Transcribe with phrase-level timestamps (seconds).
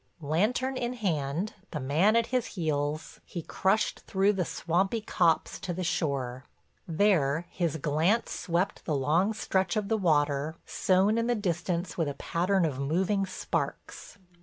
[0.23, 5.73] Lantern in hand, the man at his heels, he crushed through the swampy copse to
[5.75, 6.43] the shore.
[6.87, 12.07] There his glance swept the long stretch of the water, sewn in the distance with
[12.07, 14.17] a pattern of moving sparks.